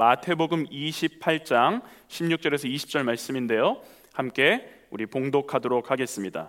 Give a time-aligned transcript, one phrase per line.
[0.00, 3.82] 마태복음 28장 16절에서 20절 말씀인데요.
[4.14, 6.48] 함께 우리 봉독하도록 하겠습니다.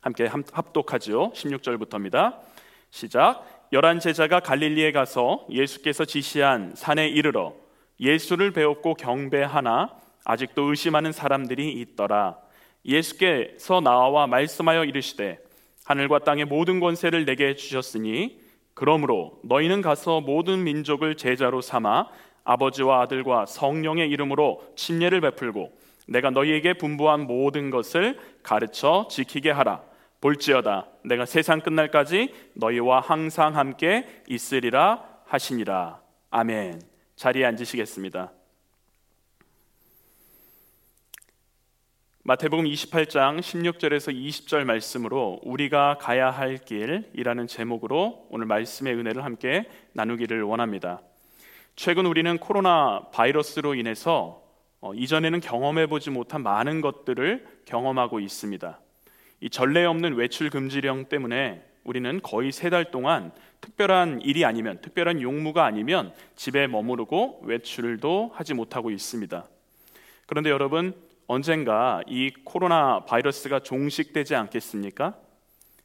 [0.00, 1.30] 함께 합독하죠.
[1.36, 2.40] 16절부터입니다.
[2.90, 3.68] 시작.
[3.72, 7.54] 열한 제자가 갈릴리에 가서 예수께서 지시한 산에 이르러
[8.00, 12.38] 예수를 배웠고 경배하나 아직도 의심하는 사람들이 있더라.
[12.84, 15.38] 예수께서 나와 말씀하여 이르시되
[15.84, 18.40] 하늘과 땅의 모든 권세를 내게 주셨으니
[18.74, 22.08] 그러므로 너희는 가서 모든 민족을 제자로 삼아
[22.48, 29.82] 아버지와 아들과 성령의 이름으로 침례를 베풀고 내가 너희에게 분부한 모든 것을 가르쳐 지키게 하라.
[30.22, 36.00] 볼지어다 내가 세상 끝날까지 너희와 항상 함께 있으리라 하시니라.
[36.30, 36.80] 아멘.
[37.16, 38.32] 자리에 앉으시겠습니다.
[42.22, 50.42] 마태복음 28장 16절에서 20절 말씀으로 우리가 가야 할 길이라는 제목으로 오늘 말씀의 은혜를 함께 나누기를
[50.42, 51.00] 원합니다.
[51.78, 54.42] 최근 우리는 코로나 바이러스로 인해서
[54.80, 58.80] 어, 이전에는 경험해 보지 못한 많은 것들을 경험하고 있습니다.
[59.42, 65.22] 이 전례 없는 외출 금지령 때문에 우리는 거의 세 달 동안 특별한 일이 아니면 특별한
[65.22, 69.46] 용무가 아니면 집에 머무르고 외출도 하지 못하고 있습니다.
[70.26, 70.92] 그런데 여러분
[71.28, 75.14] 언젠가 이 코로나 바이러스가 종식되지 않겠습니까?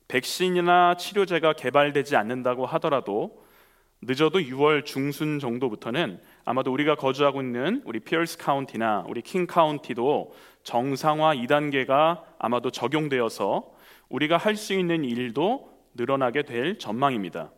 [0.08, 3.43] 백신이나 치료제가 개발되지 않는다고 하더라도
[4.06, 11.36] 늦어도 6월 중순 정도부터는 아마도 우리가 거주하고 있는 우리 피어스 카운티나 우리 킹 카운티도 정상화
[11.36, 13.72] 2단계가 아마도 적용되어서
[14.10, 17.52] 우리가 할 수 있는 일도 늘어나게 될 전망입니다.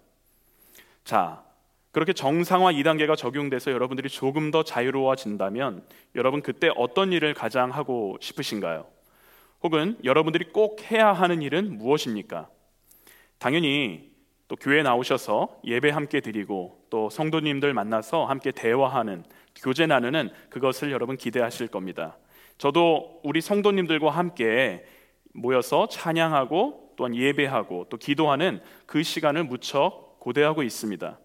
[1.03, 1.43] 자,
[1.91, 8.85] 그렇게 정상화 2단계가 적용돼서 여러분들이 조금 더 자유로워진다면 여러분 그때 어떤 일을 가장 하고 싶으신가요?
[9.63, 12.49] 혹은 여러분들이 꼭 해야 하는 일은 무엇입니까?
[13.39, 14.14] 당연히
[14.47, 19.23] 또 교회 나오셔서 예배 함께 드리고 또 성도님들 만나서 함께 대화하는
[19.55, 22.17] 교제 나누는 그것을 여러분 기대하실 겁니다.
[22.57, 24.85] 저도 우리 성도님들과 함께
[25.33, 31.19] 모여서 찬양하고 또한 예배하고 또 기도하는 그 시간을 무척 고대하고 있습니다.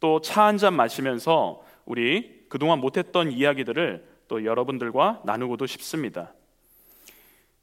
[0.00, 6.32] 또 차 한 잔 마시면서 우리 그동안 못했던 이야기들을 또 여러분들과 나누고도 싶습니다.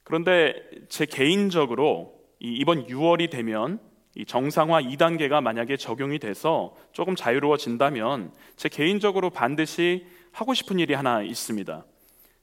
[0.03, 0.55] 그런데
[0.89, 3.79] 제 개인적으로 이번 6월이 되면
[4.15, 11.21] 이 정상화 2단계가 만약에 적용이 돼서 조금 자유로워진다면 제 개인적으로 반드시 하고 싶은 일이 하나
[11.23, 11.83] 있습니다.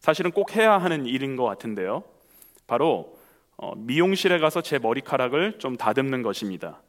[0.00, 2.02] 사실은 꼭 해야 하는 일인 것 같은데요.
[2.66, 3.18] 바로
[3.56, 6.80] 어, 미용실에 가서 제 머리카락을 좀 다듬는 것입니다.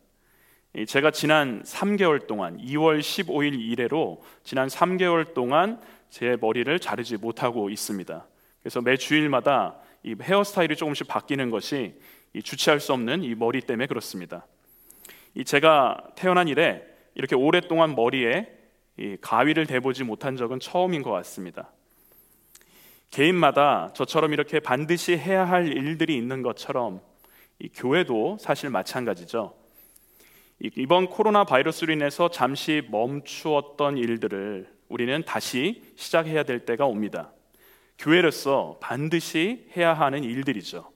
[0.88, 8.26] 제가 지난 3개월 동안 2월 15일 이래로 지난 3개월 동안 제 머리를 자르지 못하고 있습니다.
[8.62, 12.00] 그래서 매 주일마다 이 헤어스타일이 조금씩 바뀌는 것이
[12.42, 14.46] 주체할 수 없는 이 머리 때문에 그렇습니다.
[15.46, 16.84] 제가 태어난 이래
[17.16, 18.48] 이렇게 오랫동안 머리에
[19.22, 21.72] 가위를 대보지 못한 적은 처음인 것 같습니다.
[23.10, 27.02] 개인마다 저처럼 이렇게 반드시 해야 할 일들이 있는 것처럼
[27.74, 29.54] 교회도 사실 마찬가지죠.
[30.78, 37.32] 이번 코로나 바이러스로 인해서 잠시 멈추었던 일들을 우리는 다시 시작해야 될 때가 옵니다.
[37.98, 40.92] 교회로서 반드시 해야 하는 일들이죠.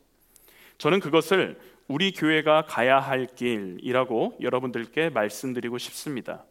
[0.77, 6.43] 저는 그것을 우리 교회가 가야 할 길이라고 여러분들께 말씀드리고 싶습니다.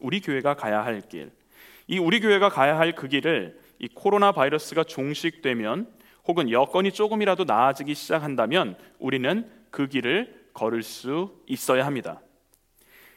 [0.00, 1.30] 우리 교회가 가야 할 길.
[1.86, 5.88] 이 우리 교회가 가야 할 그 길을 이 코로나 바이러스가 종식되면
[6.26, 12.20] 혹은 여건이 조금이라도 나아지기 시작한다면 우리는 그 길을 걸을 수 있어야 합니다.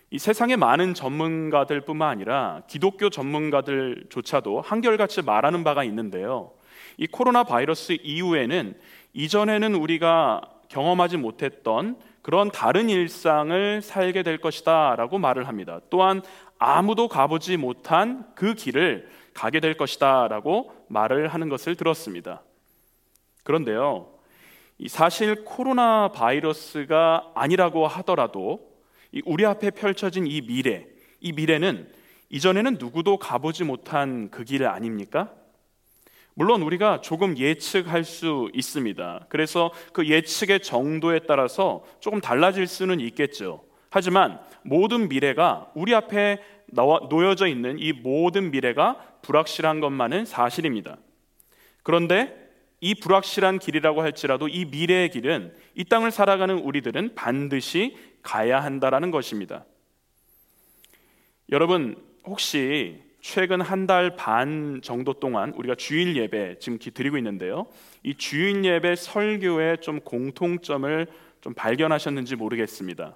[0.09, 6.51] 이 세상의 많은 전문가들뿐만 아니라 기독교 전문가들조차도 한결같이 말하는 바가 있는데요.
[6.97, 8.77] 이 코로나 바이러스 이후에는
[9.13, 15.81] 이전에는 우리가 경험하지 못했던 그런 다른 일상을 살게 될 것이다 라고 말을 합니다.
[15.89, 16.21] 또한
[16.57, 22.41] 아무도 가보지 못한 그 길을 가게 될 것이다 라고 말을 하는 것을 들었습니다.
[23.43, 24.07] 그런데요.
[24.87, 28.71] 사실 코로나 바이러스가 아니라고 하더라도
[29.25, 30.87] 우리 앞에 펼쳐진 이 미래,
[31.19, 31.91] 이 미래는
[32.29, 35.31] 이전에는 누구도 가보지 못한 그 길 아닙니까?
[36.33, 39.25] 물론 우리가 조금 예측할 수 있습니다.
[39.29, 43.63] 그래서 그 예측의 정도에 따라서 조금 달라질 수는 있겠죠.
[43.89, 50.97] 하지만 모든 미래가 우리 앞에 놓여져 있는 이 모든 미래가 불확실한 것만은 사실입니다.
[51.83, 52.41] 그런데
[52.79, 59.65] 이 불확실한 길이라고 할지라도 이 미래의 길은 이 땅을 살아가는 우리들은 반드시 가야 한다라는 것입니다.
[61.51, 61.95] 여러분
[62.25, 67.67] 혹시 최근 한 달 반 정도 동안 우리가 주일 예배 지금 드리고 있는데요.
[68.03, 71.07] 이 주일 예배 설교의 좀 공통점을
[71.41, 73.15] 좀 발견하셨는지 모르겠습니다.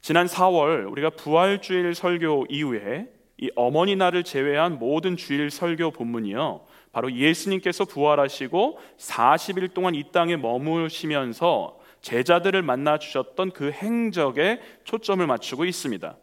[0.00, 3.06] 지난 4월 우리가 부활주일 설교 이후에
[3.38, 6.66] 이 어머니 날을 제외한 모든 주일 설교 본문이요.
[6.92, 15.64] 바로 예수님께서 부활하시고 40일 동안 이 땅에 머무시면서 제자들을 만나 주셨던 그 행적에 초점을 맞추고
[15.64, 16.16] 있습니다.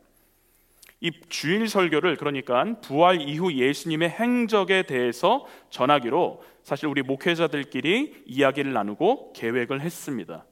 [1.01, 9.33] 이 주일 설교를 그러니까 부활 이후 예수님의 행적에 대해서 전하기로 사실 우리 목회자들끼리 이야기를 나누고
[9.33, 10.45] 계획을 했습니다.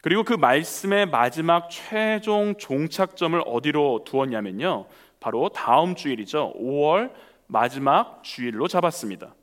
[0.00, 4.86] 그리고 그 말씀의 마지막 최종 종착점을 어디로 두었냐면요.
[5.18, 6.54] 바로 다음 주일이죠.
[6.56, 7.12] 5월
[7.48, 9.34] 마지막 주일로 잡았습니다.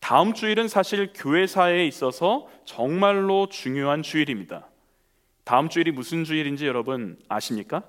[0.00, 4.68] 다음 주일은 사실 교회사에 있어서 정말로 중요한 주일입니다.
[5.44, 7.84] 다음 주일이 무슨 주일인지 여러분 아십니까?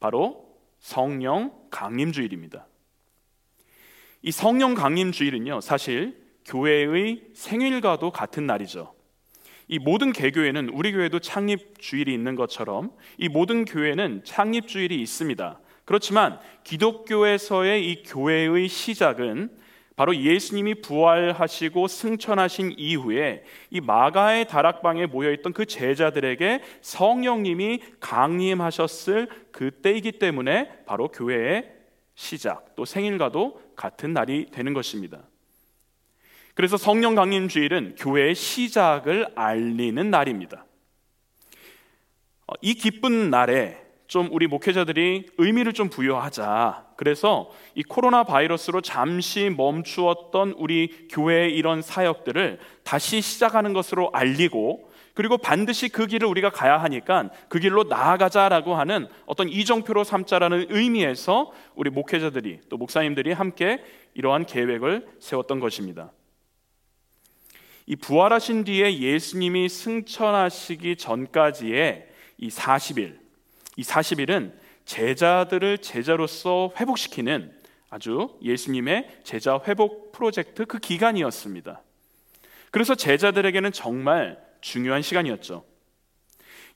[0.00, 0.45] 바로
[0.86, 2.64] 성령 강림 주일입니다.
[4.22, 8.94] 이 성령 강림 주일은요, 사실 교회의 생일과도 같은 날이죠.
[9.66, 15.58] 이 모든 개교회는 우리 교회도 창립 주일이 있는 것처럼 이 모든 교회는 창립 주일이 있습니다.
[15.84, 19.50] 그렇지만 기독교에서의 이 교회의 시작은
[19.96, 30.12] 바로 예수님이 부활하시고 승천하신 이후에 이 마가의 다락방에 모여 있던 그 제자들에게 성령님이 강림하셨을 그때이기
[30.12, 31.72] 때문에 바로 교회의
[32.14, 35.22] 시작 또 생일과도 같은 날이 되는 것입니다.
[36.54, 40.66] 그래서 성령 강림 주일은 교회의 시작을 알리는 날입니다.
[42.46, 46.86] 어, 이 기쁜 날에 좀 우리 목회자들이 의미를 좀 부여하자.
[46.96, 55.38] 그래서 이 코로나 바이러스로 잠시 멈추었던 우리 교회의 이런 사역들을 다시 시작하는 것으로 알리고 그리고
[55.38, 61.88] 반드시 그 길을 우리가 가야 하니까 그 길로 나아가자라고 하는 어떤 이정표로 삼자라는 의미에서 우리
[61.90, 63.82] 목회자들이 또 목사님들이 함께
[64.14, 66.12] 이러한 계획을 세웠던 것입니다.
[67.86, 72.08] 이 부활하신 뒤에 예수님이 승천하시기 전까지의
[72.38, 73.25] 이 40일
[73.76, 74.52] 이 40일은
[74.84, 77.52] 제자들을 제자로서 회복시키는
[77.90, 81.82] 아주 예수님의 제자 회복 프로젝트 그 기간이었습니다.
[82.70, 85.64] 그래서 제자들에게는 정말 중요한 시간이었죠.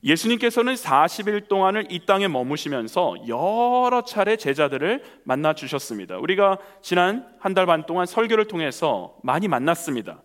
[0.02, 6.16] 예수님께서는 40일 동안을 이 땅에 머무시면서 여러 차례 제자들을 만나 주셨습니다.
[6.16, 10.22] 우리가 지난 한 달 반 동안 설교를 통해서 많이 만났습니다.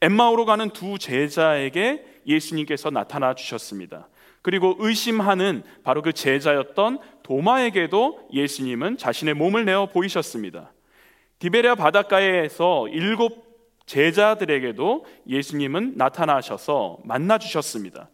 [0.00, 4.08] 엠마오로 가는 두 제자에게 예수님께서 나타나 주셨습니다.
[4.42, 10.72] 그리고 의심하는 바로 그 제자였던 도마에게도 예수님은 자신의 몸을 내어 보이셨습니다.
[11.38, 13.46] 디베리아 바닷가에서 일곱
[13.86, 18.08] 제자들에게도 예수님은 나타나셔서 만나 주셨습니다.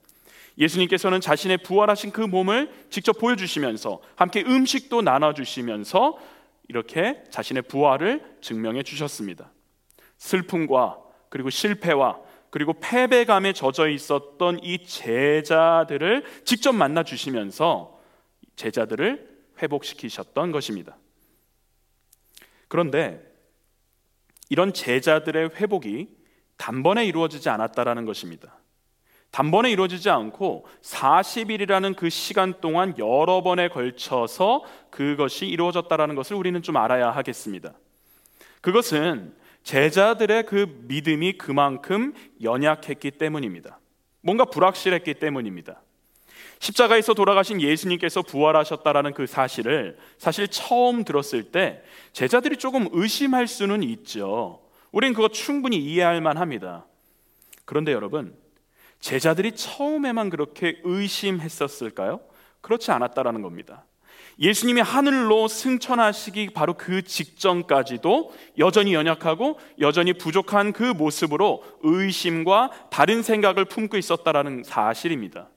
[0.57, 6.17] 예수님께서는 자신의 부활하신 그 몸을 직접 보여주시면서 함께 음식도 나눠주시면서
[6.69, 9.51] 이렇게 자신의 부활을 증명해 주셨습니다.
[10.19, 10.99] 슬픔과
[11.29, 12.19] 그리고 실패와
[12.55, 17.99] 그리고 패배감에 젖어 있었던 이 제자들을 직접 만나 주시면서
[18.55, 19.29] 제자들을
[19.61, 20.97] 회복시키셨던 것입니다.
[22.69, 23.21] 그런데
[24.51, 26.07] 이런 제자들의 회복이
[26.57, 28.57] 단번에 이루어지지 않았다라는 것입니다.
[29.33, 36.77] 단번에 이루어지지 않고 40일이라는 그 시간 동안 여러 번에 걸쳐서 그것이 이루어졌다라는 것을 우리는 좀
[36.77, 37.73] 알아야 하겠습니다.
[38.61, 39.35] 그것은
[39.65, 43.81] 제자들의 그 믿음이 그만큼 연약했기 때문입니다.
[44.21, 45.83] 뭔가 불확실했기 때문입니다.
[46.61, 54.63] 십자가에서 돌아가신 예수님께서 부활하셨다라는 그 사실을 사실 처음 들었을 때 제자들이 조금 의심할 수는 있죠.
[54.93, 56.87] 우리는 그거 충분히 이해할 만합니다.
[57.65, 58.37] 그런데 여러분,
[59.01, 62.21] 제자들이 처음에만 그렇게 의심했었을까요?
[62.61, 63.85] 그렇지 않았다라는 겁니다.
[64.39, 73.65] 예수님이 하늘로 승천하시기 바로 그 직전까지도 여전히 연약하고 여전히 부족한 그 모습으로 의심과 다른 생각을
[73.65, 75.49] 품고 있었다라는 사실입니다.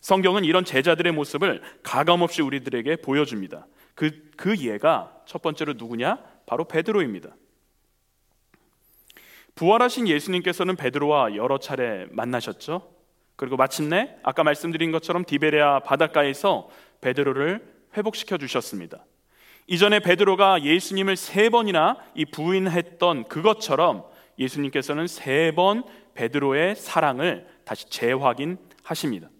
[0.00, 3.66] 성경은 이런 제자들의 모습을 가감없이 우리들에게 보여줍니다.
[3.94, 6.18] 그, 그 예가 첫 번째로 누구냐?
[6.46, 7.30] 바로 베드로입니다.
[9.54, 12.94] 부활하신 예수님께서는 베드로와 여러 차례 만나셨죠.
[13.36, 16.68] 그리고 마침내 아까 말씀드린 것처럼 디베레아 바닷가에서
[17.00, 17.62] 베드로를
[17.96, 19.04] 회복시켜 주셨습니다.
[19.66, 24.04] 이전에 베드로가 예수님을 세 번이나 이 부인했던 그것처럼
[24.38, 29.30] 예수님께서는 세 번 베드로의 사랑을 다시 재확인하십니다.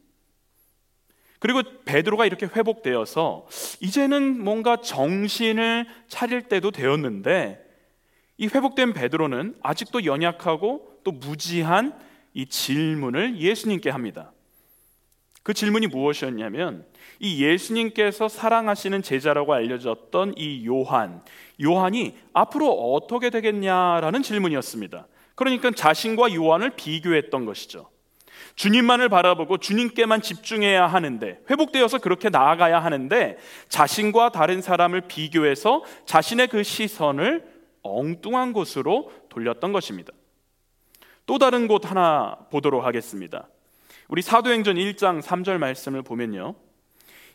[1.41, 3.47] 그리고 베드로가 이렇게 회복되어서
[3.81, 7.67] 이제는 뭔가 정신을 차릴 때도 되었는데
[8.39, 11.99] 이 회복된 베드로는 아직도 연약하고 또 무지한
[12.35, 14.33] 이 질문을 예수님께 합니다.
[15.43, 16.85] 그 질문이 무엇이었냐면
[17.19, 21.23] 이 예수님께서 사랑하시는 제자라고 알려졌던 이 요한,
[21.63, 25.07] 요한이 앞으로 어떻게 되겠냐라는 질문이었습니다.
[25.35, 27.89] 그러니까 자신과 요한을 비교했던 것이죠.
[28.57, 36.63] 주님만을 바라보고 주님께만 집중해야 하는데 회복되어서 그렇게 나아가야 하는데 자신과 다른 사람을 비교해서 자신의 그
[36.63, 37.45] 시선을
[37.83, 40.13] 엉뚱한 곳으로 돌렸던 것입니다.
[41.27, 43.49] 또 다른 곳 하나 보도록 하겠습니다.
[44.11, 46.57] 우리 사도행전 1장 3절 말씀을 보면요.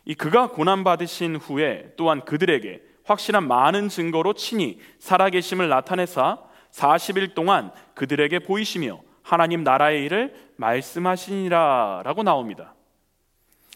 [0.04, 6.38] 이 그가 고난 받으신 후에 또한 그들에게 확실한 많은 증거로 친히 살아계심을 나타내사
[6.72, 12.74] 40일 동안 그들에게 보이시며 하나님 나라의 일을 말씀하시니라라고 나옵니다.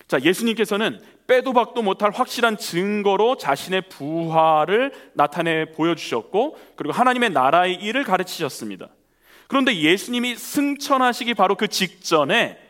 [0.07, 8.04] 자, 예수님께서는 빼도 박도 못할 확실한 증거로 자신의 부활을 나타내 보여주셨고, 그리고 하나님의 나라의 일을
[8.04, 8.88] 가르치셨습니다.
[9.49, 12.69] 그런데 예수님이 승천하시기 바로 그 직전에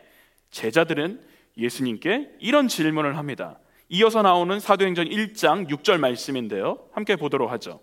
[0.51, 1.21] 제자들은
[1.57, 3.59] 예수님께 이런 질문을 합니다.
[3.89, 6.87] 이어서 나오는 사도행전 1장 6절 말씀인데요.
[6.93, 7.81] 함께 보도록 하죠.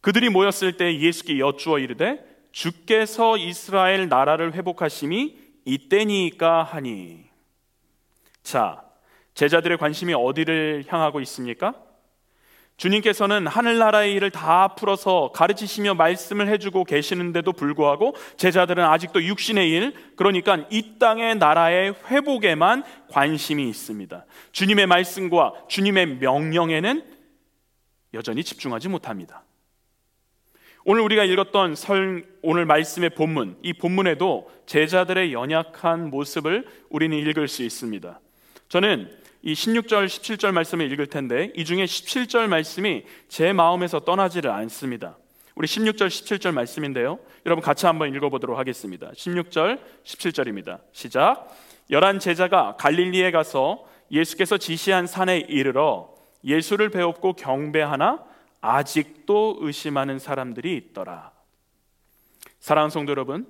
[0.00, 7.26] 그들이 모였을 때 예수께 여쭈어 이르되 주께서 이스라엘 나라를 회복하심이 이때니까 하니.
[8.42, 8.82] 자,
[9.34, 11.74] 제자들의 관심이 어디를 향하고 있습니까?
[12.78, 20.64] 주님께서는 하늘나라의 일을 다 풀어서 가르치시며 말씀을 해주고 계시는데도 불구하고 제자들은 아직도 육신의 일, 그러니까
[20.70, 24.24] 이 땅의 나라의 회복에만 관심이 있습니다.
[24.52, 27.04] 주님의 말씀과 주님의 명령에는
[28.14, 29.42] 여전히 집중하지 못합니다.
[30.84, 37.64] 오늘 우리가 읽었던 설, 오늘 말씀의 본문, 이 본문에도 제자들의 연약한 모습을 우리는 읽을 수
[37.64, 38.20] 있습니다.
[38.68, 39.10] 저는
[39.42, 45.16] 이 16절, 17절 말씀을 읽을 텐데 이 중에 17절 말씀이 제 마음에서 떠나지를 않습니다.
[45.54, 47.18] 우리 16절, 17절 말씀인데요.
[47.46, 49.10] 여러분 같이 한번 읽어보도록 하겠습니다.
[49.10, 50.80] 16절, 17절입니다.
[50.92, 51.48] 시작.
[51.90, 56.14] 열한 제자가 갈릴리에 가서 예수께서 지시한 산에 이르러
[56.44, 58.24] 예수를 배웠고 경배하나
[58.60, 61.32] 아직도 의심하는 사람들이 있더라.
[62.60, 63.46] 사랑하는 성도 여러분,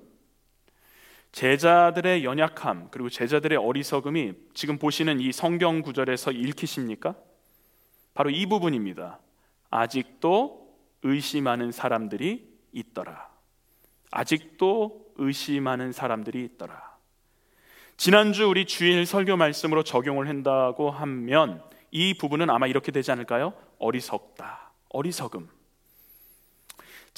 [1.31, 7.15] 제자들의 연약함 그리고 제자들의 어리석음이 지금 보시는 이 성경 구절에서 읽히십니까?
[8.13, 9.19] 바로 이 부분입니다.
[9.69, 13.29] 아직도 의심하는 사람들이 있더라.
[14.11, 16.97] 아직도 의심하는 사람들이 있더라.
[17.95, 23.53] 지난주 우리 주일 설교 말씀으로 적용을 한다고 하면 이 부분은 아마 이렇게 되지 않을까요?
[23.77, 24.71] 어리석다.
[24.89, 25.58] 어리석음.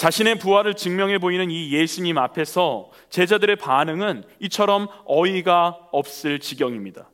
[0.02, 7.08] 자신의 부활을 증명해 보이는 이 예수님 앞에서 제자들의 반응은 이처럼 어이가 없을 지경입니다.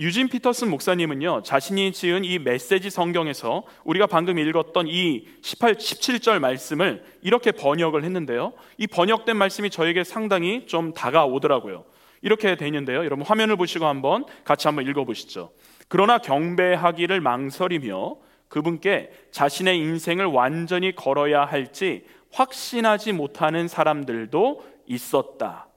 [0.00, 7.04] 유진 피터슨 목사님은요, 자신이 지은 이 메시지 성경에서 우리가 방금 읽었던 이 18, 17절 말씀을
[7.22, 8.52] 이렇게 번역을 했는데요.
[8.78, 11.84] 이 번역된 말씀이 저에게 상당히 좀 다가오더라고요.
[12.20, 13.04] 이렇게 되는데요.
[13.04, 15.52] 여러분 화면을 보시고 한번 같이 한번 읽어보시죠.
[15.86, 18.16] 그러나 경배하기를 망설이며
[18.52, 25.68] 그분께 자신의 인생을 완전히 걸어야 할지 확신하지 못하는 사람들도 있었다.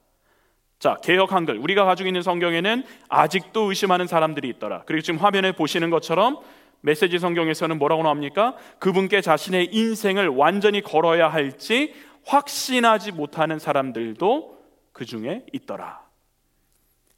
[0.78, 1.56] 자, 개혁 한글.
[1.56, 4.82] 우리가 가지고 있는 성경에는 아직도 의심하는 사람들이 있더라.
[4.84, 6.38] 그리고 지금 화면에 보시는 것처럼
[6.82, 8.56] 메시지 성경에서는 뭐라고 나옵니까?
[8.78, 11.94] 그분께 자신의 인생을 완전히 걸어야 할지
[12.26, 14.58] 확신하지 못하는 사람들도
[14.92, 16.02] 그 중에 있더라.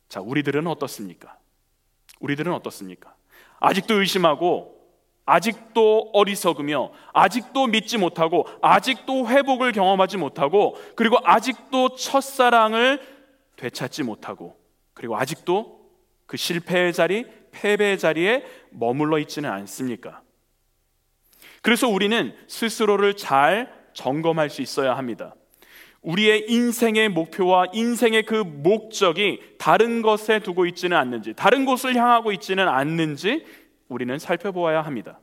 [0.09, 1.37] 자, 우리들은 어떻습니까?
[2.21, 3.13] 우리들은 어떻습니까?
[3.59, 4.78] 아직도 의심하고
[5.29, 12.99] 아직도 어리석으며 아직도 믿지 못하고 아직도 회복을 경험하지 못하고 그리고 아직도 첫사랑을
[13.57, 14.57] 되찾지 못하고
[14.95, 15.81] 그리고 아직도
[16.25, 20.23] 그 실패의 자리, 패배의 자리에 머물러 있지는 않습니까?
[21.61, 25.35] 그래서 우리는 스스로를 잘 점검할 수 있어야 합니다.
[26.01, 32.67] 우리의 인생의 목표와 인생의 그 목적이 다른 것에 두고 있지는 않는지, 다른 곳을 향하고 있지는
[32.69, 33.45] 않는지
[33.89, 35.21] 우리는 살펴보아야 합니다.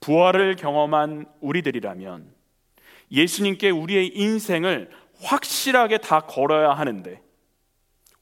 [0.00, 2.32] 부활을 경험한 우리들이라면
[3.10, 4.90] 예수님께 우리의 인생을
[5.22, 7.22] 확실하게 다 걸어야 하는데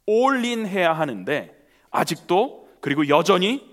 [0.07, 1.55] 올인 해야 하는데
[1.91, 3.69] 아직도 그리고 여전히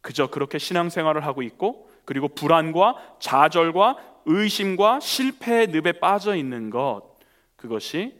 [0.00, 7.02] 그저 그렇게 신앙생활을 하고 있고 그리고 불안과 좌절과 의심과 실패의 늪에 빠져 있는 것
[7.56, 8.14] 그것이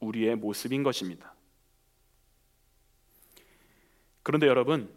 [0.00, 1.34] 우리의 모습인 것입니다.
[4.22, 4.92] 그런데 여러분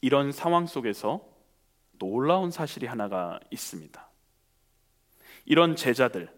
[0.00, 1.26] 이런 상황 속에서
[1.98, 4.08] 놀라운 사실이 하나가 있습니다.
[5.44, 6.28] 이런 제자들,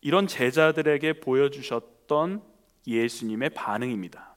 [0.00, 2.42] 이런 제자들에게 보여주셨던
[2.86, 4.36] 예수님의 반응입니다.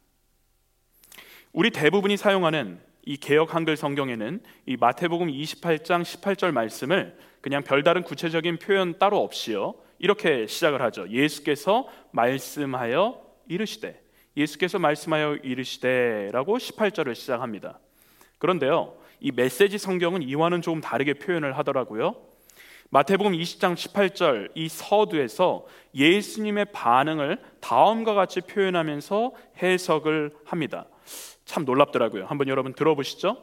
[1.54, 8.58] 우리 대부분이 사용하는 이 개혁 한글 성경에는 이 마태복음 28장 18절 말씀을 그냥 별다른 구체적인
[8.58, 9.76] 표현 따로 없이요.
[10.00, 11.08] 이렇게 시작을 하죠.
[11.10, 14.04] 예수께서 말씀하여 이르시되
[14.38, 17.80] 예수께서 말씀하여 이르시되라고 18절을 시작합니다.
[18.38, 18.96] 그런데요.
[19.20, 22.16] 이 메시지 성경은 이와는 조금 다르게 표현을 하더라고요.
[22.90, 25.66] 마태복음 20장 18절 이 서두에서
[25.96, 30.86] 예수님의 반응을 다음과 같이 표현하면서 해석을 합니다.
[31.46, 32.26] 참 놀랍더라고요.
[32.26, 33.38] 한번 여러분 들어보시죠.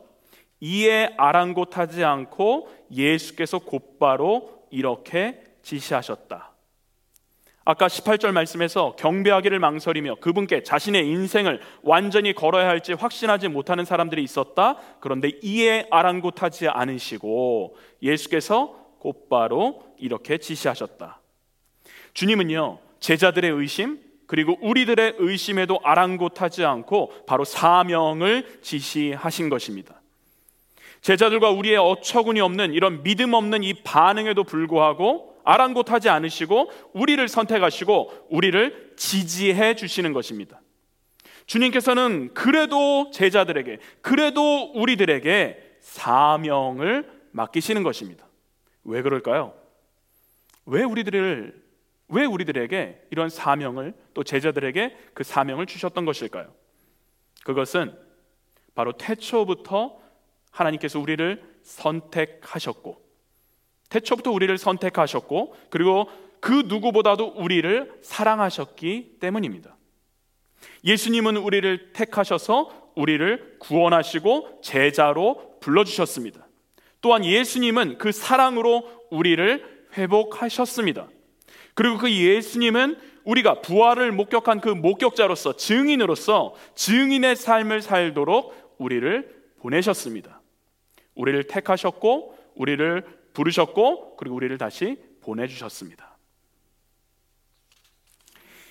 [0.61, 6.52] 이에 아랑곳하지 않고 예수께서 곧바로 이렇게 지시하셨다.
[7.65, 14.77] 아까 18절 말씀에서 경배하기를 망설이며 그분께 자신의 인생을 완전히 걸어야 할지 확신하지 못하는 사람들이 있었다.
[15.01, 21.21] 그런데 이에 아랑곳하지 않으시고 예수께서 곧바로 이렇게 지시하셨다.
[22.15, 30.01] 주님은요, 제자들의 의심, 그리고 우리들의 의심에도 아랑곳하지 않고 바로 사명을 지시하신 것입니다.
[31.01, 38.95] 제자들과 우리의 어처구니 없는 이런 믿음 없는 이 반응에도 불구하고 아랑곳하지 않으시고 우리를 선택하시고 우리를
[38.97, 40.61] 지지해 주시는 것입니다.
[41.47, 48.27] 주님께서는 그래도 제자들에게, 그래도 우리들에게 사명을 맡기시는 것입니다.
[48.85, 49.55] 왜 그럴까요?
[50.67, 51.63] 왜 우리들을
[52.09, 56.53] 왜 우리들에게 이런 사명을 또 제자들에게 그 사명을 주셨던 것일까요?
[57.45, 57.97] 그것은
[58.75, 59.99] 바로 태초부터
[60.51, 63.02] 하나님께서 우리를 선택하셨고
[63.93, 66.09] 태초부터 우리를 선택하셨고 그리고
[66.41, 69.77] 그 누구보다도 우리를 사랑하셨기 때문입니다.
[70.85, 76.47] 예수님은 우리를 택하셔서 우리를 구원하시고 제자로 불러주셨습니다.
[77.03, 81.09] 또한 예수님은 그 사랑으로 우리를 회복하셨습니다.
[81.75, 90.41] 그리고 그 예수님은 우리가 부활을 목격한 그 목격자로서 증인으로서 증인의 삶을 살도록 우리를 보내셨습니다.
[91.15, 96.17] 우리를 택하셨고 우리를 부르셨고 그리고 우리를 다시 보내주셨습니다.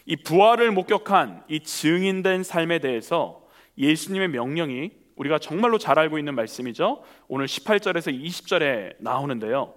[0.06, 7.03] 이 부활을 목격한 이 증인된 삶에 대해서 예수님의 명령이 우리가 정말로 잘 알고 있는 말씀이죠.
[7.27, 9.74] 오늘 18절에서 20절에 나오는데요.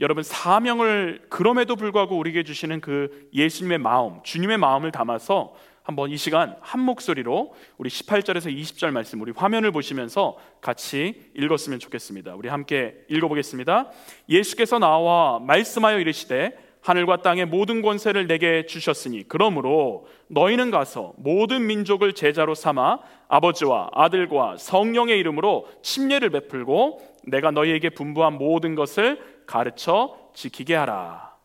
[0.00, 5.54] 여러분 사명을 그럼에도 불구하고 우리에게 주시는 그 예수님의 마음, 주님의 마음을 담아서
[5.86, 12.34] 한번 이 시간 한 목소리로 우리 18절에서 20절 말씀 우리 화면을 보시면서 같이 읽었으면 좋겠습니다.
[12.34, 13.92] 우리 함께 읽어보겠습니다.
[14.28, 22.14] 예수께서 나와 말씀하여 이르시되 하늘과 땅의 모든 권세를 내게 주셨으니 그러므로 너희는 가서 모든 민족을
[22.14, 30.74] 제자로 삼아 아버지와 아들과 성령의 이름으로 침례를 베풀고 내가 너희에게 분부한 모든 것을 가르쳐 지키게
[30.74, 31.36] 하라.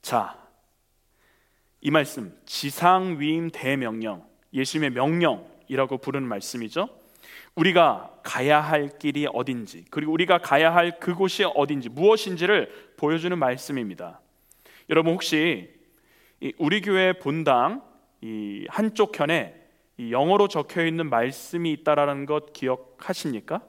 [0.00, 0.45] 자,
[1.86, 6.88] 이 말씀 지상 위임 대명령, 예수님의 명령이라고 부르는 말씀이죠.
[7.54, 14.20] 우리가 가야 할 길이 어딘지, 그리고 우리가 가야 할 그곳이 어딘지, 무엇인지를 보여주는 말씀입니다.
[14.90, 15.72] 여러분 혹시
[16.58, 17.82] 우리 교회 본당
[18.20, 19.54] 이 한쪽 편에
[19.96, 23.62] 이 영어로 적혀 있는 말씀이 있다라는 것 기억하십니까?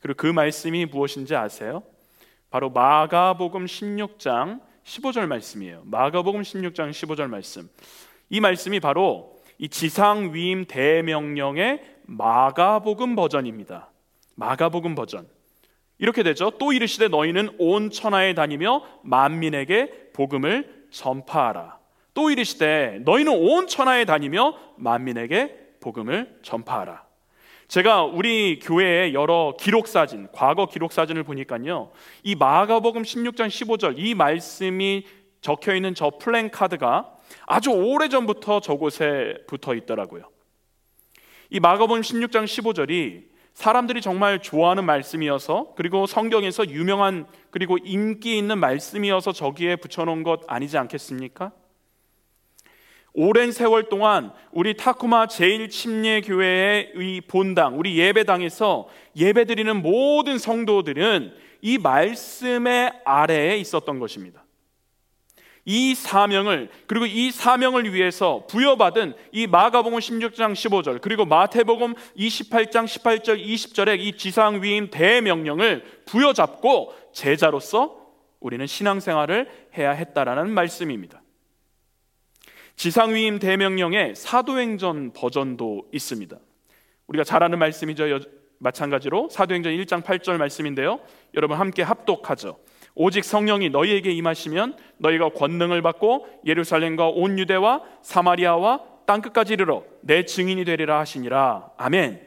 [0.00, 1.82] 그리고 그 말씀이 무엇인지 아세요?
[2.48, 5.82] 바로 마가복음 16장 15절 말씀이에요.
[5.84, 7.68] 마가복음 16장 15절 말씀.
[8.28, 13.90] 이 말씀이 바로 이 지상 위임 대명령의 마가복음 버전입니다.
[14.36, 15.28] 마가복음 버전.
[15.98, 16.50] 이렇게 되죠.
[16.52, 21.78] 또 이르시되 너희는 온 천하에 다니며 만민에게 복음을 전파하라.
[22.14, 27.09] 또 이르시되 너희는 온 천하에 다니며 만민에게 복음을 전파하라.
[27.70, 31.92] 제가 우리 교회의 여러 기록 사진, 과거 기록 사진을 보니까요.
[32.24, 35.06] 이 마가복음 16장 15절 이 말씀이
[35.40, 37.12] 적혀 있는 저 플랜카드가
[37.46, 40.24] 아주 오래전부터 저곳에 붙어 있더라고요.
[41.50, 49.30] 이 마가복음 16장 15절이 사람들이 정말 좋아하는 말씀이어서 그리고 성경에서 유명한 그리고 인기 있는 말씀이어서
[49.30, 51.52] 저기에 붙여놓은 것 아니지 않겠습니까?
[53.12, 61.34] 오랜 세월 동안 우리 타쿠마 제일 침례 교회의 이 본당, 우리 예배당에서 예배드리는 모든 성도들은
[61.62, 64.44] 이 말씀의 아래에 있었던 것입니다.
[65.64, 73.44] 이 사명을 그리고 이 사명을 위해서 부여받은 이 마가복음 16장 15절 그리고 마태복음 28장 18절
[73.44, 77.98] 20절의 이 지상 위임 대명령을 부여잡고 제자로서
[78.40, 81.19] 우리는 신앙생활을 해야 했다라는 말씀입니다.
[82.80, 86.38] 지상위임 대명령의 사도행전 버전도 있습니다.
[87.08, 88.20] 우리가 잘 아는 말씀이죠.
[88.56, 90.98] 마찬가지로 사도행전 1장 8절 말씀인데요.
[91.34, 92.58] 여러분 함께 합독하죠.
[92.94, 100.24] 오직 성령이 너희에게 임하시면 너희가 권능을 받고 예루살렘과 온 유대와 사마리아와 땅 끝까지 이르러 내
[100.24, 101.72] 증인이 되리라 하시니라.
[101.76, 102.26] 아멘.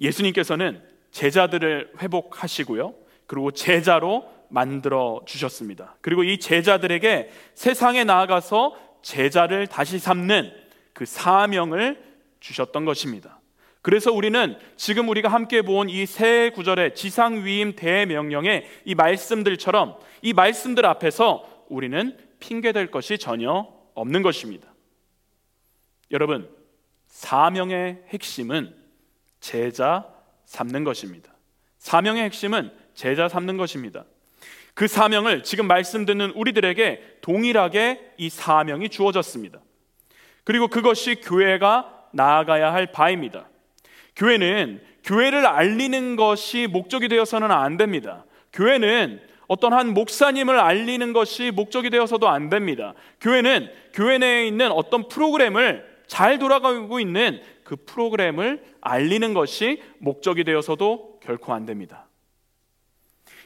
[0.00, 2.94] 예수님께서는 제자들을 회복하시고요.
[3.26, 5.96] 그리고 제자로 만들어 주셨습니다.
[6.02, 10.52] 그리고 이 제자들에게 세상에 나아가서 제자를 다시 삼는
[10.92, 12.02] 그 사명을
[12.40, 13.40] 주셨던 것입니다.
[13.80, 20.32] 그래서 우리는 지금 우리가 함께 본 이 세 구절의 지상 위임 대명령의 이 말씀들처럼 이
[20.34, 24.68] 말씀들 앞에서 우리는 핑계될 것이 전혀 없는 것입니다.
[26.10, 26.48] 여러분,
[27.06, 28.74] 사명의 핵심은
[29.40, 30.06] 제자
[30.44, 31.32] 삼는 것입니다.
[31.78, 34.04] 사명의 핵심은 제자 삼는 것입니다.
[34.74, 39.60] 그 사명을 지금 말씀 듣는 우리들에게 동일하게 이 사명이 주어졌습니다.
[40.44, 43.48] 그리고 그것이 교회가 나아가야 할 바입니다.
[44.16, 48.24] 교회는 교회를 알리는 것이 목적이 되어서는 안 됩니다.
[48.52, 52.94] 교회는 어떤 한 목사님을 알리는 것이 목적이 되어서도 안 됩니다.
[53.20, 61.20] 교회는 교회 내에 있는 어떤 프로그램을 잘 돌아가고 있는 그 프로그램을 알리는 것이 목적이 되어서도
[61.22, 62.06] 결코 안 됩니다.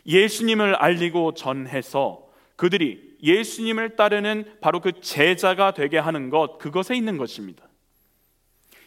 [0.07, 7.64] 예수님을 알리고 전해서 그들이 예수님을 따르는 바로 그 제자가 되게 하는 것, 그것에 있는 것입니다.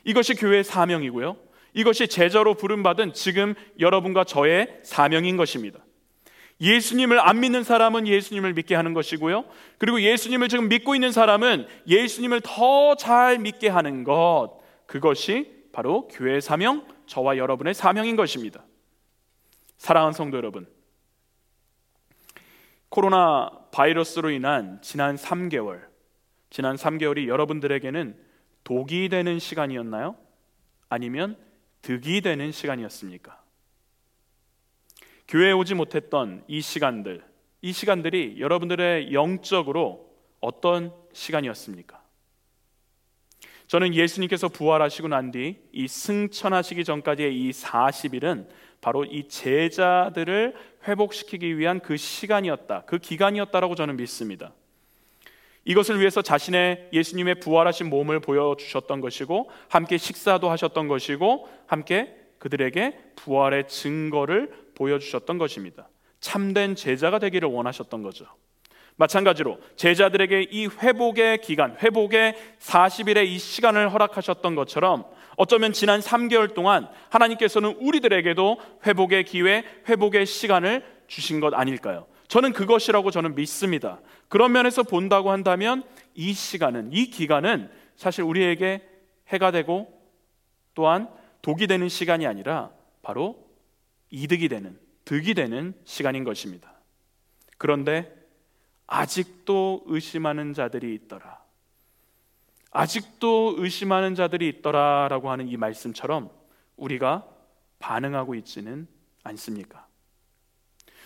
[0.03, 1.37] 이것이 교회의 사명이고요.
[1.73, 5.79] 이것이 제자로 부름받은 지금 여러분과 저의 사명인 것입니다.
[6.61, 9.45] 예수님을 안 믿는 사람은 예수님을 믿게 하는 것이고요.
[9.77, 14.59] 그리고 예수님을 지금 믿고 있는 사람은 예수님을 더 잘 믿게 하는 것.
[14.85, 18.65] 그것이 바로 교회의 사명, 저와 여러분의 사명인 것입니다.
[19.77, 20.67] 사랑하는 성도 여러분.
[22.89, 25.87] 코로나 바이러스로 인한 지난 3개월,
[26.49, 28.17] 지난 3개월이 여러분들에게는
[28.63, 30.15] 독이 되는 시간이었나요?
[30.89, 31.37] 아니면
[31.83, 33.39] 득이 되는 시간이었습니까?
[35.27, 37.23] 교회에 오지 못했던 이 시간들,
[37.61, 41.98] 이 시간들이 여러분들의 영적으로 어떤 시간이었습니까?
[43.69, 48.47] 저는 예수님께서 부활하시고 난 뒤 이 승천하시기 전까지의 이 40일은
[48.81, 50.55] 바로 이 제자들을
[50.87, 52.83] 회복시키기 위한 그 시간이었다.
[52.85, 54.53] 그 기간이었다라고 저는 믿습니다.
[55.65, 63.67] 이것을 위해서 자신의 예수님의 부활하신 몸을 보여주셨던 것이고 함께 식사도 하셨던 것이고 함께 그들에게 부활의
[63.67, 65.89] 증거를 보여주셨던 것입니다.
[66.21, 68.25] 참된 제자가 되기를 원하셨던 거죠.
[68.99, 75.05] 마찬가지로 제자들에게 이 회복의 기간, 회복의 40일의 이 시간을 허락하셨던 것처럼
[75.37, 82.07] 어쩌면 지난 3개월 동안 하나님께서는 우리들에게도 회복의 기회, 회복의 시간을 주신 것 아닐까요?
[82.27, 84.01] 저는 그것이라고 저는 믿습니다.
[84.27, 85.83] 그런 면에서 본다고 한다면
[86.13, 88.81] 이 시간은 이 기간은 사실 우리에게
[89.29, 89.87] 해가 되고
[90.75, 91.07] 또한
[91.41, 93.47] 독이 되는 시간이 아니라 바로
[94.09, 96.73] 이득이 되는 득이 되는 시간인 것입니다.
[97.57, 98.18] 그런데
[98.91, 101.39] 아직도 의심하는 자들이 있더라.
[102.71, 106.31] 아직도 의심하는 자들이 있더라라고 하는 이 말씀처럼
[106.75, 107.27] 우리가
[107.77, 108.87] 반응하고 있지는
[109.23, 109.87] 않습니까?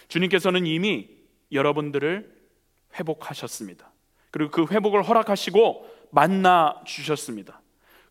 [0.08, 1.10] 주님께서는 이미
[1.52, 2.34] 여러분들을
[2.96, 3.92] 회복하셨습니다.
[4.32, 7.62] 그리고 그 회복을 허락하시고 만나 주셨습니다.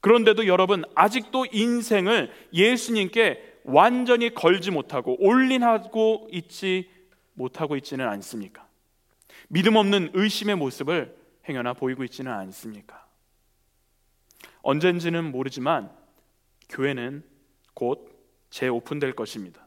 [0.01, 6.91] 그런데도 여러분 아직도 인생을 예수님께 완전히 걸지 못하고 올린하고 있지
[7.35, 8.67] 못하고 있지는 않습니까?
[9.55, 11.15] 믿음 없는 의심의 모습을
[11.47, 13.07] 행여나 보이고 있지는 않습니까?
[14.63, 15.91] 언젠지는 모르지만
[16.71, 17.23] 교회는
[17.75, 19.67] 곧 재오픈될 것입니다.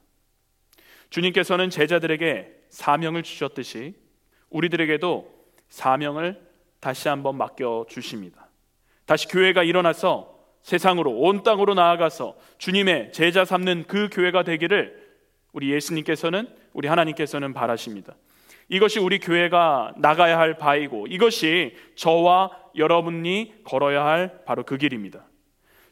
[1.12, 3.94] 주님께서는 제자들에게 사명을 주셨듯이
[4.50, 5.32] 우리들에게도
[5.70, 6.42] 사명을
[6.80, 8.50] 다시 한번 맡겨 주십니다.
[9.06, 15.16] 다시 교회가 일어나서 세상으로 온 땅으로 나아가서 주님의 제자 삼는 그 교회가 되기를
[15.54, 18.16] 우리 예수님께서는 우리 하나님께서는 바라십니다.
[18.70, 25.26] 이것이 우리 교회가 나가야 할 바이고 이것이 저와 여러분이 걸어야 할 바로 그 길입니다.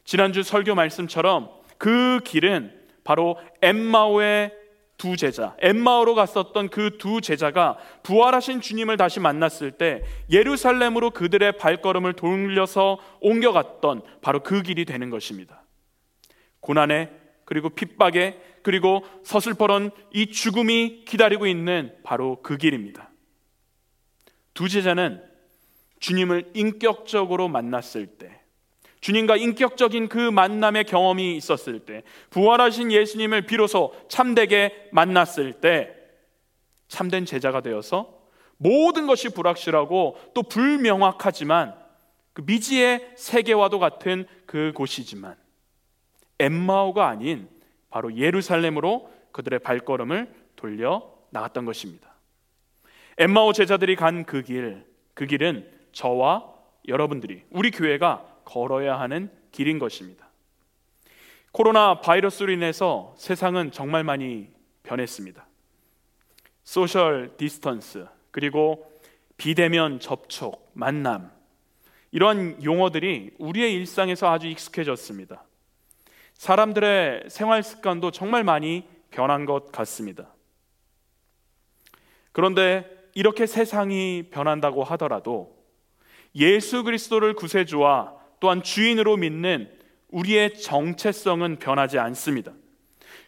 [0.04, 2.72] 지난주 설교 말씀처럼 그 길은
[3.04, 4.52] 바로 엠마오의
[4.96, 12.12] 두 제자, 엠마오로 갔었던 그 두 제자가 부활하신 주님을 다시 만났을 때 예루살렘으로 그들의 발걸음을
[12.14, 15.62] 돌려서 옮겨갔던 바로 그 길이 되는 것입니다.
[16.60, 17.10] 고난에
[17.44, 23.10] 그리고 핍박에 그리고 서슬퍼런 이 죽음이 기다리고 있는 바로 그 길입니다.
[24.54, 25.22] 두 제자는
[26.00, 28.40] 주님을 인격적으로 만났을 때
[29.04, 35.94] 주님과 인격적인 그 만남의 경험이 있었을 때, 부활하신 예수님을 비로소 참되게 만났을 때,
[36.88, 38.18] 참된 제자가 되어서
[38.56, 41.74] 모든 것이 불확실하고 또 불명확하지만
[42.32, 45.36] 그 미지의 세계와도 같은 그 곳이지만
[46.38, 47.46] 엠마오가 아닌
[47.94, 52.12] 바로 예루살렘으로 그들의 발걸음을 돌려 나갔던 것입니다.
[53.18, 56.52] 엠마오 제자들이 간 그 길, 그 길은 저와
[56.88, 60.28] 여러분들이 우리 교회가 걸어야 하는 길인 것입니다.
[61.52, 64.48] 코로나 바이러스로 인해서 세상은 정말 많이
[64.82, 65.46] 변했습니다.
[66.64, 68.90] social distance, 그리고
[69.36, 71.30] 비대면 접촉, 만남,
[72.10, 75.44] 이런 용어들이 우리의 일상에서 아주 익숙해졌습니다.
[76.44, 80.28] 사람들의 생활 습관도 정말 많이 변한 것 같습니다.
[82.32, 85.56] 그런데 이렇게 세상이 변한다고 하더라도
[86.34, 89.70] 예수 그리스도를 구세주와 또한 주인으로 믿는
[90.08, 92.52] 우리의 정체성은 변하지 않습니다.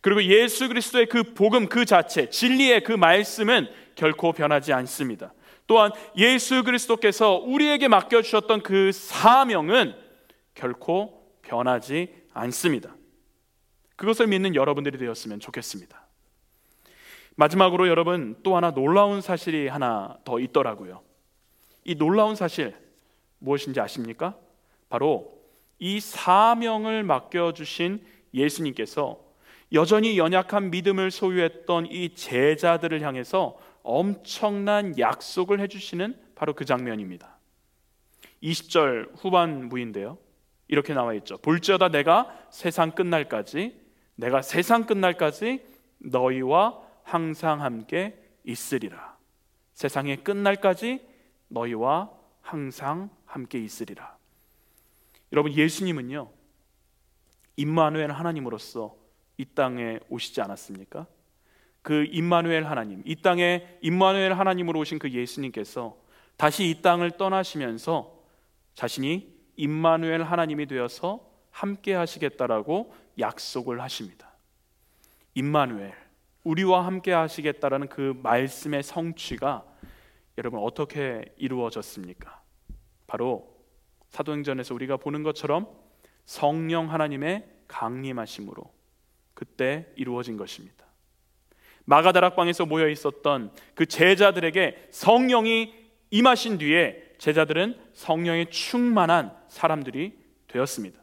[0.02, 5.32] 그리고 예수 그리스도의 그 복음 그 자체, 진리의 그 말씀은 결코 변하지 않습니다.
[5.66, 9.94] 또한 예수 그리스도께서 우리에게 맡겨주셨던 그 사명은
[10.54, 12.95] 결코 변하지 않습니다.
[13.96, 16.06] 그것을 믿는 여러분들이 되었으면 좋겠습니다.
[17.36, 21.02] 마지막으로 여러분 또 하나 놀라운 사실이 하나 더 있더라고요.
[21.84, 22.74] 이 놀라운 사실
[23.38, 24.36] 무엇인지 아십니까?
[24.88, 25.36] 바로
[25.78, 29.20] 이 사명을 맡겨주신 예수님께서
[29.72, 37.36] 여전히 연약한 믿음을 소유했던 이 제자들을 향해서 엄청난 약속을 해주시는 바로 그 장면입니다.
[38.42, 40.18] 20절 후반부인데요.
[40.68, 41.36] 이렇게 나와 있죠.
[41.38, 43.85] 볼지어다 내가 세상 끝날까지
[44.16, 45.64] 내가 세상 끝날까지
[45.98, 49.16] 너희와 항상 함께 있으리라.
[49.74, 51.06] 세상의 끝날까지
[51.48, 54.16] 너희와 항상 함께 있으리라.
[55.32, 56.30] 여러분 예수님은요.
[57.56, 58.96] 임마누엘 하나님으로서
[59.38, 61.06] 이 땅에 오시지 않았습니까?
[61.82, 65.96] 그 임마누엘 하나님, 이 땅에 임마누엘 하나님으로 오신 그 예수님께서
[66.36, 68.12] 다시 이 땅을 떠나시면서
[68.74, 74.32] 자신이 임마누엘 하나님이 되어서 함께 하시겠다라고 약속을 하십니다.
[75.34, 75.92] 임마누엘,
[76.44, 79.64] 우리와 함께 하시겠다라는 그 말씀의 성취가
[80.38, 82.42] 여러분 어떻게 이루어졌습니까?
[83.06, 83.56] 바로
[84.10, 85.68] 사도행전에서 우리가 보는 것처럼
[86.24, 88.62] 성령 하나님의 강림하심으로
[89.34, 90.86] 그때 이루어진 것입니다.
[91.84, 95.72] 마가다락방에서 모여 있었던 그 제자들에게 성령이
[96.10, 101.00] 임하신 뒤에 제자들은 성령에 충만한 사람들이 되었습니다.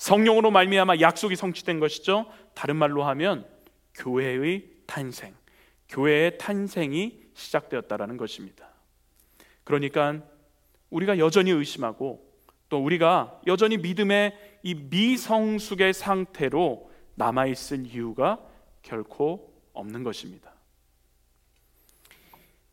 [0.00, 2.24] 성령으로 말미암아 약속이 성취된 것이죠.
[2.54, 3.46] 다른 말로 하면
[3.94, 5.34] 교회의 탄생,
[5.90, 8.66] 교회의 탄생이 시작되었다라는 것입니다.
[9.62, 10.22] 그러니까
[10.88, 12.26] 우리가 여전히 의심하고
[12.70, 18.40] 또 우리가 여전히 믿음의 이 미성숙의 상태로 남아 있을 이유가
[18.80, 20.54] 결코 없는 것입니다.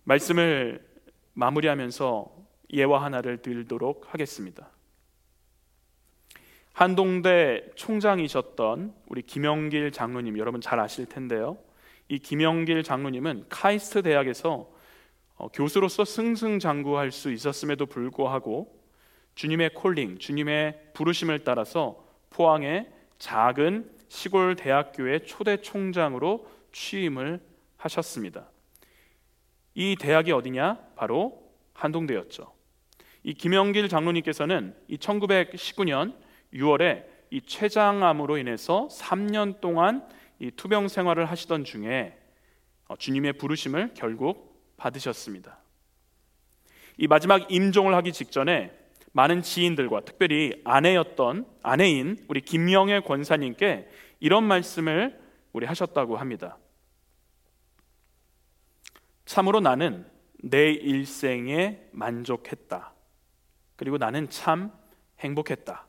[0.06, 0.82] 말씀을
[1.34, 2.38] 마무리하면서
[2.72, 4.72] 예화 하나를 들도록 하겠습니다.
[6.78, 11.58] 한동대 총장이셨던 우리 김영길 장로님 여러분 잘 아실 텐데요.
[12.08, 14.70] 이 김영길 장로님은 카이스트 대학에서
[15.38, 18.80] 어, 교수로서 승승장구할 수 있었음에도 불구하고
[19.34, 22.88] 주님의 콜링, 주님의 부르심을 따라서 포항의
[23.18, 27.40] 작은 시골 대학교의 초대 총장으로 취임을
[27.78, 28.52] 하셨습니다.
[29.74, 30.78] 이 대학이 어디냐?
[30.96, 31.42] 바로
[31.74, 32.54] 한동대였죠.
[33.24, 40.08] 이 김영길 장로님께서는 이 1919년 6월에 이 췌장암으로 인해서 3년 동안
[40.40, 42.18] 이 투병 생활을 하시던 중에
[42.88, 45.60] 어, 주님의 부르심을 결국 받으셨습니다.
[46.98, 48.72] 이 마지막 임종을 하기 직전에
[49.12, 55.20] 많은 지인들과 특별히 아내였던 아내인 우리 김영애 권사님께 이런 말씀을
[55.54, 56.58] 우리 하셨다고 합니다.
[59.26, 60.06] 참으로 나는
[60.44, 62.94] 내 일생에 만족했다.
[63.76, 64.72] 그리고 나는 참
[65.20, 65.87] 행복했다.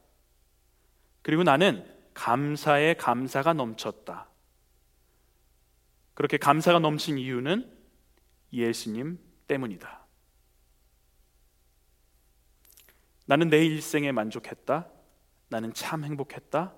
[1.29, 4.31] 그리고 나는 감사에 감사가 넘쳤다.
[6.15, 7.71] 그렇게 감사가 넘친 이유는
[8.51, 10.07] 예수님 때문이다.
[13.27, 14.89] 나는 내 일생에 만족했다.
[15.51, 16.75] 나는 참 행복했다.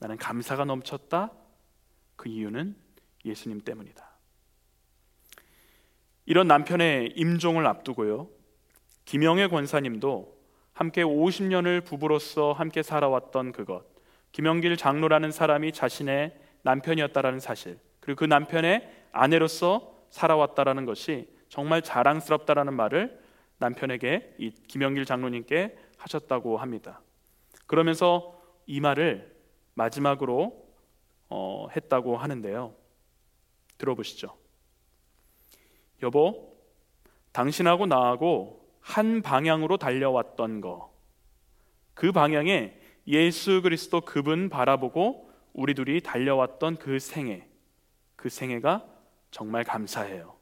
[0.00, 1.30] 나는 감사가 넘쳤다.
[2.16, 2.74] 그 이유는
[3.24, 4.10] 예수님 때문이다.
[6.26, 8.28] 이런 남편의 임종을 앞두고요.
[9.04, 10.31] 김영애 권사님도
[10.72, 13.84] 함께 50년을 부부로서 함께 살아왔던 그것,
[14.32, 23.20] 김영길 장로라는 사람이 자신의 남편이었다라는 사실, 그리고 그 남편의 아내로서 살아왔다라는 것이 정말 자랑스럽다라는 말을
[23.58, 27.00] 남편에게 이 김영길 장로님께 하셨다고 합니다.
[27.66, 29.34] 그러면서 이 말을
[29.74, 30.66] 마지막으로
[31.28, 32.74] 어, 했다고 하는데요.
[33.78, 34.36] 들어보시죠.
[36.02, 36.56] 여보,
[37.32, 40.92] 당신하고 나하고 한 방향으로 달려왔던 거.
[41.94, 47.46] 그 방향에 예수 그리스도 그분 바라보고 우리 둘이 달려왔던 그 생애.
[48.16, 48.84] 그 생애가
[49.30, 50.34] 정말 감사해요.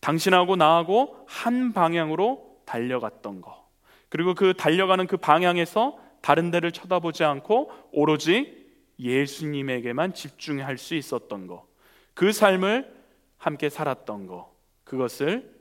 [0.00, 3.68] 당신하고 나하고 한 방향으로 달려갔던 거.
[4.08, 8.64] 그리고 그 달려가는 그 방향에서 다른 데를 쳐다보지 않고 오로지
[8.98, 11.66] 예수님에게만 집중할 수 있었던 거.
[12.14, 12.94] 그 삶을
[13.36, 14.54] 함께 살았던 거.
[14.84, 15.53] 그것을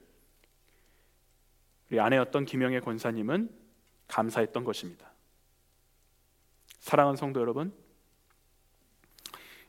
[1.93, 3.51] 우리 아내였던 김영애 권사님은
[4.07, 5.11] 감사했던 것입니다.
[6.79, 7.71] 사랑하는 성도 여러분,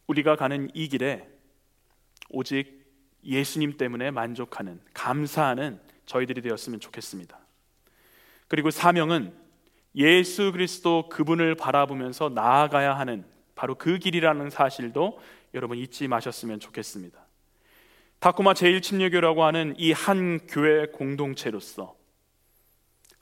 [0.07, 1.29] 우리가 가는 이 길에
[2.31, 2.83] 오직
[3.25, 7.39] 예수님 때문에 만족하는 감사하는 저희들이 되었으면 좋겠습니다.
[8.49, 9.35] 그리고 사명은
[9.95, 15.21] 예수 그리스도 그분을 바라보면서 나아가야 하는 바로 그 길이라는 사실도
[15.53, 17.23] 여러분 잊지 마셨으면 좋겠습니다.
[18.21, 22.03] 타코마 제1침례교라고 하는 이 한 교회 공동체로서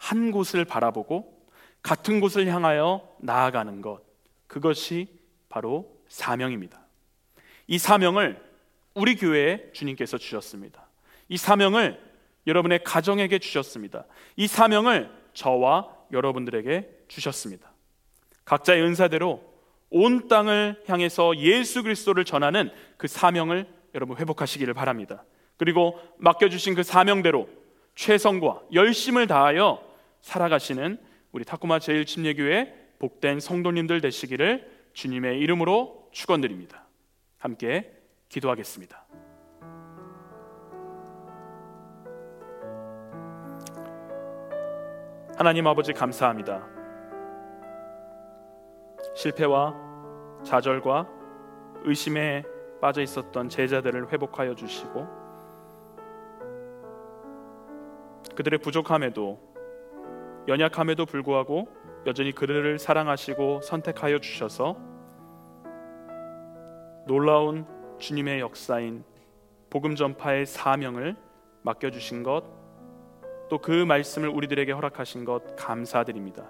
[0.02, 1.32] 한 곳을 바라보고
[1.80, 4.00] 같은 곳을 향하여 나아가는 것
[4.48, 5.06] 그것이
[5.48, 6.80] 바로 사명입니다.
[7.68, 8.42] 이 사명을
[8.94, 10.88] 우리 교회에 주님께서 주셨습니다.
[11.28, 12.00] 이 사명을
[12.48, 14.04] 여러분의 가정에게 주셨습니다.
[14.34, 17.70] 이 사명을 저와 여러분들에게 주셨습니다.
[18.44, 19.40] 각자의 은사대로
[19.90, 25.24] 온 땅을 향해서 예수 그리스도를 전하는 그 사명을 여러분 회복하시기를 바랍니다.
[25.56, 27.48] 그리고 맡겨주신 그 사명대로
[27.94, 29.91] 최선과 열심을 다하여
[30.22, 30.98] 살아가시는
[31.32, 36.84] 우리 타코마 제일침례교회 복된 성도님들 되시기를 주님의 이름으로 축원드립니다.
[37.38, 37.92] 함께
[38.28, 39.04] 기도하겠습니다.
[45.36, 46.68] 하나님 아버지 감사합니다.
[49.14, 49.74] 실패와
[50.44, 51.08] 좌절과
[51.84, 52.44] 의심에
[52.80, 55.06] 빠져 있었던 제자들을 회복하여 주시고
[58.36, 59.51] 그들의 부족함에도
[60.48, 61.68] 연약함에도 불구하고
[62.06, 64.76] 여전히 그들을 사랑하시고 선택하여 주셔서
[67.06, 67.66] 놀라운
[67.98, 69.04] 주님의 역사인
[69.70, 71.16] 복음 전파의 사명을
[71.62, 72.62] 맡겨 주신 것
[73.52, 76.48] 또 그 말씀을 우리들에게 허락하신 것 감사드립니다.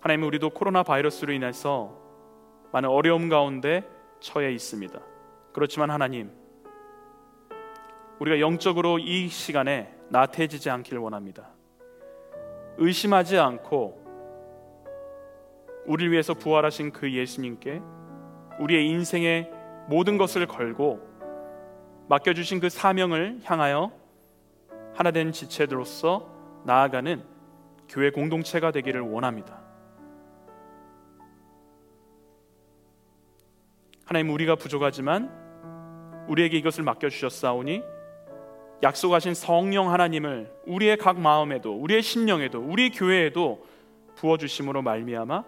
[0.00, 1.96] 하나님 우리도 코로나 바이러스로 인해서
[2.72, 5.00] 많은 어려움 가운데 처해 있습니다.
[5.52, 6.32] 그렇지만 하나님
[8.18, 11.50] 우리가 영적으로 이 시간에 나태해지지 않기를 원합니다.
[12.80, 14.00] 의심하지 않고
[15.84, 17.80] 우리를 위해서 부활하신 그 예수님께
[18.58, 19.50] 우리의 인생의
[19.88, 20.98] 모든 것을 걸고
[22.08, 23.92] 맡겨주신 그 사명을 향하여
[24.94, 26.28] 하나된 지체들로서
[26.64, 27.22] 나아가는
[27.88, 29.60] 교회 공동체가 되기를 원합니다.
[34.06, 35.30] 하나님 우리가 부족하지만
[36.28, 37.82] 우리에게 이것을 맡겨 주셨사오니
[38.82, 43.66] 약속하신 성령 하나님을 우리의 각 마음에도 우리의 심령에도 우리 교회에도
[44.14, 45.44] 부어 주심으로 말미암아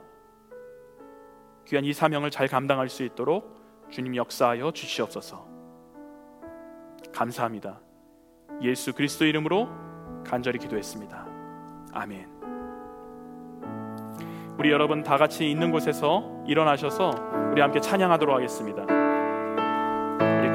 [1.67, 5.47] 귀한 이 사명을 잘 감당할 수 있도록 주님 역사하여 주시옵소서.
[7.15, 7.81] 감사합니다.
[8.63, 9.69] 예수 그리스도 이름으로
[10.25, 11.27] 간절히 기도했습니다.
[11.93, 12.29] 아멘.
[14.59, 17.11] 우리 여러분 다 같이 있는 곳에서 일어나셔서
[17.51, 19.02] 우리 함께 찬양하도록 하겠습니다.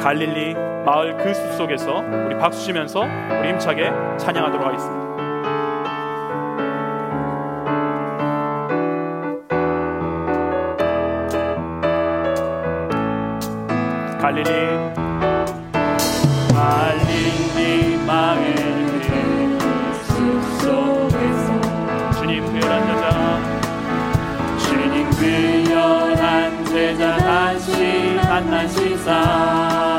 [0.07, 0.53] 갈릴리
[0.85, 5.05] 마을 그 숲속에서 우리 박수 치면서 우리 힘차게 찬양하도록 하겠습니다.
[14.17, 14.45] 갈릴리
[16.55, 18.55] 갈릴리 마을
[22.87, 23.41] 여자
[24.57, 29.96] 주님 그연한 제자 다시 만나시사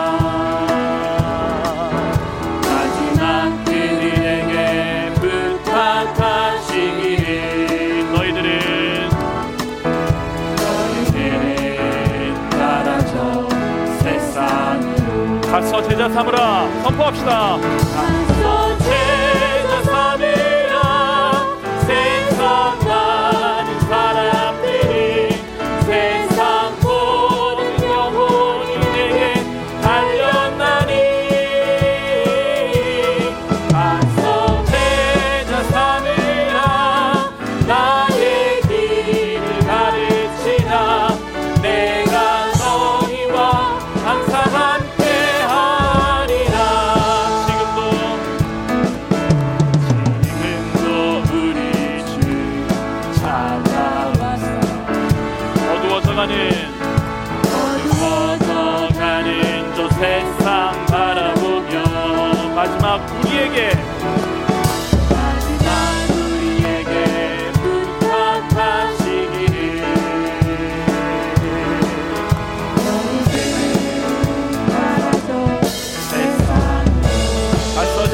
[16.13, 18.28] 삼으라 선포합시다.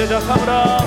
[0.06, 0.83] 나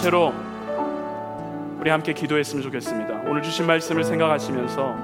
[0.00, 0.32] 선체로
[1.78, 3.22] 우리 함께 기도했으면 좋겠습니다.
[3.26, 4.96] 오늘 주신 말씀을 생각하시면서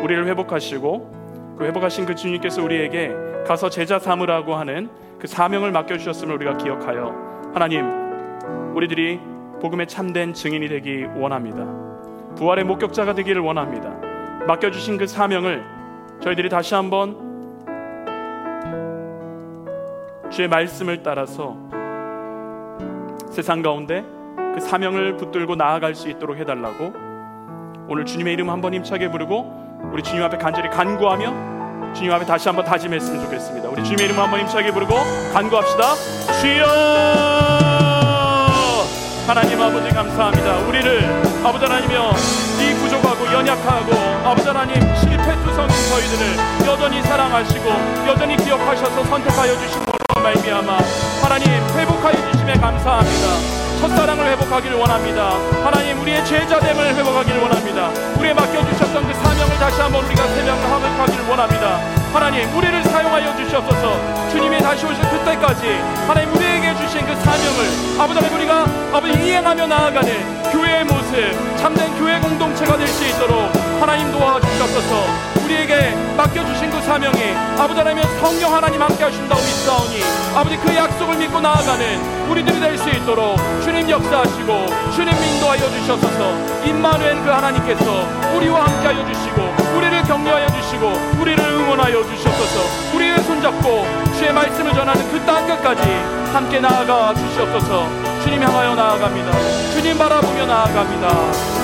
[0.00, 3.12] 우리를 회복하시고 그 회복하신 그 주님께서 우리에게
[3.46, 4.88] 가서 제자 삼으라고 하는
[5.18, 9.18] 그 사명을 맡겨 주셨음을 우리가 기억하여 하나님 우리들이
[9.60, 11.66] 복음의 참된 증인이 되기 원합니다.
[12.36, 13.90] 부활의 목격자가 되기를 원합니다.
[14.46, 15.64] 맡겨 주신 그 사명을
[16.20, 17.16] 저희들이 다시 한번
[20.30, 21.56] 주의 말씀을 따라서
[23.30, 24.04] 세상 가운데
[24.54, 26.92] 그 사명을 붙들고 나아갈 수 있도록 해달라고
[27.88, 32.64] 오늘 주님의 이름 한번 힘차게 부르고 우리 주님 앞에 간절히 간구하며 주님 앞에 다시 한번
[32.64, 33.68] 다짐했으면 좋겠습니다.
[33.68, 34.94] 우리 주님의 이름 한번 힘차게 부르고
[35.32, 35.94] 간구합시다.
[36.40, 36.64] 주여
[39.26, 40.58] 하나님 아버지 감사합니다.
[40.68, 41.02] 우리를
[41.44, 42.10] 아버지 하나님이여
[42.60, 43.92] 이 부족하고 연약하고
[44.28, 47.68] 아버지 하나님 실패투성인 저희들을 여전히 사랑하시고
[48.06, 50.78] 여전히 기억하셔서 선택하여 주신 걸로 말미암아
[51.22, 53.63] 하나님 회복하여 주심에 감사합니다.
[53.84, 55.32] 첫사랑을 회복하기를 원합니다.
[55.62, 57.88] 하나님 우리의 제자됨을 회복하기를 원합니다.
[58.18, 61.80] 우리의 맡겨주셨던 그 사명을 다시 한번 우리가 세명을 회복하기를 원합니다.
[62.14, 65.66] 하나님 우리를 사용하여 주시옵소서 주님이 다시 오실 그때까지
[66.06, 68.64] 하나님 우리에게 주신 그 사명을 아버지 하나님 우리가
[68.96, 76.70] 아버지 이행하며 나아가는 교회의 모습 참된 교회 공동체가 될 수 있도록 하나님 도와주시옵소서 우리에게 맡겨주신
[76.70, 80.02] 그 사명이 아버지 하나님 성령 하나님 함께 하신다고 믿사오니
[80.34, 87.22] 아버지 그 약속을 믿고 나아가는 우리들이 될 수 있도록 주님 역사하시고 주님 인도하여 주셔서 임마누엘
[87.22, 87.84] 그 하나님께서
[88.36, 93.86] 우리와 함께 하여 주시고 우리를 격려하여 주시고 우리를 응원하여 주시옵소서 우리의 손잡고
[94.18, 95.82] 주의 말씀을 전하는 그 땅끝까지
[96.32, 97.88] 함께 나아가 주시옵소서.
[98.24, 99.30] 주님 향하여 나아갑니다.
[99.72, 101.63] 주님 바라보며 나아갑니다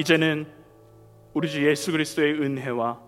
[0.00, 0.46] 이제는
[1.34, 2.98] 우리 주 예수 그리스도의 은혜와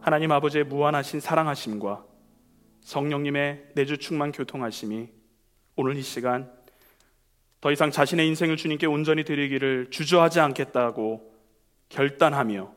[0.00, 2.04] 하나님 아버지의 무한하신 사랑하심과
[2.80, 5.08] 성령님의 내주 충만 교통하심이
[5.76, 6.50] 오늘 이 시간
[7.60, 11.32] 더 이상 자신의 인생을 주님께 온전히 드리기를 주저하지 않겠다고
[11.88, 12.72] 결단하며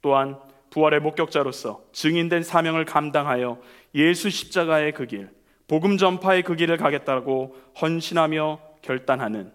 [0.00, 3.60] 또한 부활의 목격자로서 증인된 사명을 감당하여
[3.94, 5.28] 예수 십자가의 그 길,
[5.68, 9.52] 복음 전파의 그 길을 가겠다고 헌신하며 결단하는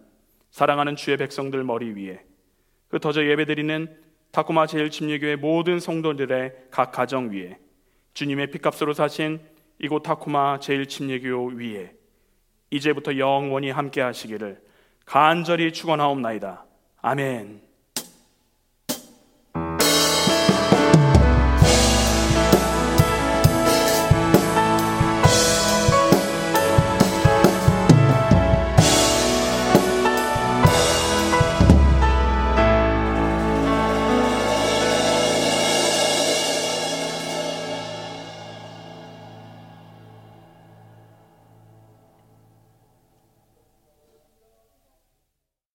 [0.52, 2.29] 사랑하는 주의 백성들 머리 위에
[2.90, 3.96] 그 더저 예배드리는
[4.32, 7.58] 타코마 제일침례교회 모든 성도들의 각 가정 위에
[8.14, 9.40] 주님의 피값으로 사신
[9.80, 11.94] 이곳 타코마 제일침례교 위에
[12.72, 14.62] 이제부터 영원히 함께 하시기를
[15.06, 16.66] 간절히 축원하옵나이다.
[17.02, 17.69] 아멘.